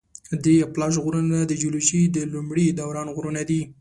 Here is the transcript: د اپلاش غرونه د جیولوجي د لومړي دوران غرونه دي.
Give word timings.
د 0.43 0.45
اپلاش 0.67 0.93
غرونه 1.03 1.37
د 1.45 1.51
جیولوجي 1.61 2.01
د 2.15 2.17
لومړي 2.33 2.67
دوران 2.79 3.07
غرونه 3.15 3.41
دي. 3.49 3.61